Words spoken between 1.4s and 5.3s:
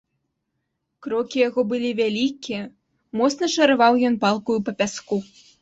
яго былі вялікія, моцна шараваў ён палкаю па пяску.